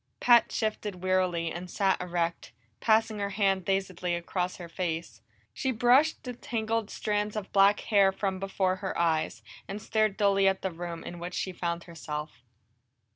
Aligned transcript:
Pat 0.19 0.51
shifted 0.51 1.03
wearily, 1.03 1.51
and 1.51 1.69
sat 1.69 2.01
erect, 2.01 2.53
passing 2.79 3.19
her 3.19 3.29
hand 3.29 3.65
dazedly 3.65 4.15
across 4.15 4.55
her 4.55 4.67
face. 4.67 5.21
She 5.53 5.71
brushed 5.71 6.23
the 6.23 6.33
tangled 6.33 6.89
strands 6.89 7.35
of 7.35 7.51
black 7.53 7.81
hair 7.81 8.11
from 8.11 8.39
before 8.39 8.77
her 8.77 8.97
eyes, 8.97 9.43
and 9.67 9.79
stared 9.79 10.17
dully 10.17 10.47
at 10.47 10.63
the 10.63 10.71
room 10.71 11.03
in 11.03 11.19
which 11.19 11.35
she 11.35 11.51
found 11.53 11.83
herself. 11.83 12.41